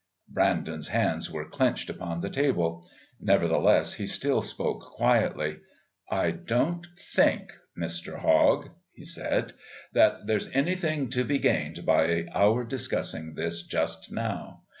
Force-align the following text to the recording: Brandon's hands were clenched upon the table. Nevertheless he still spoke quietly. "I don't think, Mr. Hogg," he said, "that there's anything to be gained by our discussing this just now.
Brandon's 0.27 0.87
hands 0.87 1.29
were 1.29 1.45
clenched 1.47 1.87
upon 1.87 2.21
the 2.21 2.29
table. 2.31 2.89
Nevertheless 3.19 3.93
he 3.93 4.07
still 4.07 4.41
spoke 4.41 4.81
quietly. 4.81 5.59
"I 6.09 6.31
don't 6.31 6.87
think, 6.97 7.51
Mr. 7.77 8.17
Hogg," 8.17 8.71
he 8.93 9.05
said, 9.05 9.53
"that 9.93 10.25
there's 10.25 10.49
anything 10.55 11.09
to 11.11 11.23
be 11.23 11.37
gained 11.37 11.85
by 11.85 12.25
our 12.33 12.63
discussing 12.63 13.35
this 13.35 13.61
just 13.61 14.11
now. 14.11 14.63